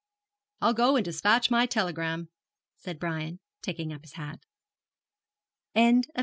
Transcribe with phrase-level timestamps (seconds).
[0.61, 2.29] 'I'll go and despatch my telegram,'
[2.75, 4.39] said Brian, taking up his hat.
[5.75, 6.19] CHAPTER XVI.